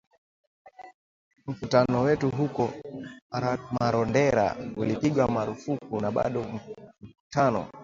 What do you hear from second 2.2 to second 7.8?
huko Marondera ulipigwa marufuku na bado mkutano